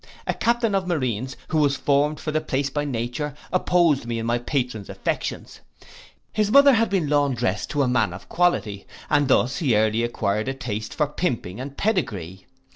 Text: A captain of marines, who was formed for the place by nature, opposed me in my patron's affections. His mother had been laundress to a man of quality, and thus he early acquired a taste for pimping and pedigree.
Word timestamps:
A 0.25 0.33
captain 0.33 0.73
of 0.73 0.87
marines, 0.87 1.37
who 1.49 1.59
was 1.59 1.75
formed 1.77 2.19
for 2.19 2.31
the 2.31 2.41
place 2.41 2.71
by 2.71 2.85
nature, 2.85 3.35
opposed 3.53 4.07
me 4.07 4.17
in 4.17 4.25
my 4.25 4.39
patron's 4.39 4.89
affections. 4.89 5.59
His 6.33 6.49
mother 6.51 6.73
had 6.73 6.89
been 6.89 7.07
laundress 7.07 7.67
to 7.67 7.83
a 7.83 7.87
man 7.87 8.11
of 8.11 8.27
quality, 8.27 8.87
and 9.11 9.27
thus 9.27 9.57
he 9.59 9.75
early 9.77 10.01
acquired 10.01 10.47
a 10.47 10.55
taste 10.55 10.95
for 10.95 11.05
pimping 11.05 11.59
and 11.59 11.77
pedigree. 11.77 12.47